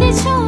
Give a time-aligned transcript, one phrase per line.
[0.00, 0.39] দিছো